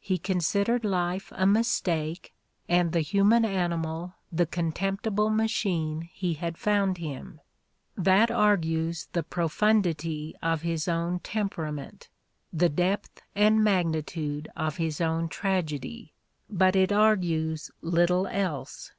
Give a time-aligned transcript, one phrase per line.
[0.00, 2.32] He considered life a mistake
[2.66, 7.42] and the human animal the contemptible machine he had found him:
[7.94, 12.08] that argues the profundity of his own temperament,
[12.50, 16.14] the depth and magnitude of his own tragedy,
[16.48, 18.92] but it argues little else.